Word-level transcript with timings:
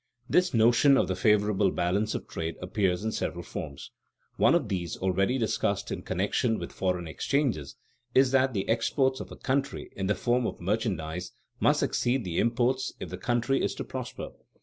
_This 0.27 0.51
notion 0.51 0.97
of 0.97 1.07
the 1.07 1.15
favorable 1.15 1.69
balance 1.69 2.15
of 2.15 2.27
trade 2.27 2.55
appears 2.59 3.03
in 3.05 3.11
several 3.11 3.43
forms. 3.43 3.91
One 4.37 4.55
of 4.55 4.67
these, 4.67 4.97
already 4.97 5.37
discussed 5.37 5.91
in 5.91 6.01
connection 6.01 6.57
with 6.57 6.71
foreign 6.71 7.07
exchanges, 7.07 7.75
is 8.15 8.31
that 8.31 8.53
the 8.55 8.67
exports 8.67 9.19
of 9.19 9.31
a 9.31 9.35
country 9.35 9.91
in 9.95 10.07
the 10.07 10.15
form 10.15 10.47
of 10.47 10.59
merchandise 10.59 11.31
must 11.59 11.83
exceed 11.83 12.23
the 12.23 12.39
imports 12.39 12.93
if 12.99 13.11
the 13.11 13.17
country 13.19 13.61
is 13.61 13.75
to 13.75 13.83
prosper. 13.83 14.29